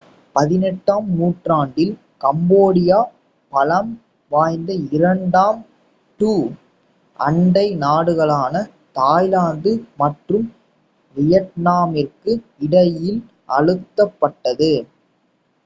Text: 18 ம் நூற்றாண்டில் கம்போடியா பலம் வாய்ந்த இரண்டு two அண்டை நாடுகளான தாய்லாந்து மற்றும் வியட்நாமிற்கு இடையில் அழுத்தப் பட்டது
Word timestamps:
18 0.35 0.61
ம் 0.99 1.17
நூற்றாண்டில் 1.17 1.91
கம்போடியா 2.21 2.99
பலம் 3.53 3.91
வாய்ந்த 4.31 4.69
இரண்டு 4.91 5.43
two 6.19 6.31
அண்டை 7.19 7.65
நாடுகளான 7.77 8.53
தாய்லாந்து 8.95 9.73
மற்றும் 9.99 10.47
வியட்நாமிற்கு 11.17 12.33
இடையில் 12.61 13.21
அழுத்தப் 13.57 14.17
பட்டது 14.19 14.73